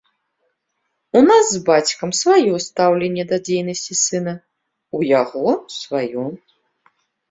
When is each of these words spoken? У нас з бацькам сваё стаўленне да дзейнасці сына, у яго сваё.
У 1.21 1.21
нас 1.29 1.45
з 1.57 1.61
бацькам 1.67 2.09
сваё 2.21 2.53
стаўленне 2.69 3.23
да 3.35 3.41
дзейнасці 3.45 4.01
сына, 4.05 4.33
у 4.97 5.07
яго 5.23 5.51
сваё. 5.81 6.23